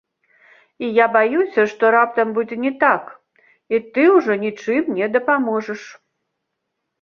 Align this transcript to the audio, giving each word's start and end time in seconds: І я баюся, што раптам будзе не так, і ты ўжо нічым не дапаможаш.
І 0.85 0.87
я 0.93 1.05
баюся, 1.15 1.65
што 1.73 1.91
раптам 1.95 2.31
будзе 2.37 2.57
не 2.63 2.71
так, 2.85 3.03
і 3.75 3.81
ты 3.99 4.07
ўжо 4.15 4.39
нічым 4.45 4.83
не 4.97 5.07
дапаможаш. 5.19 5.81